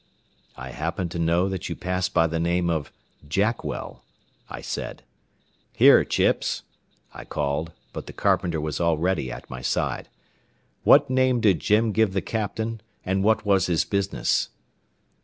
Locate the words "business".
13.85-14.49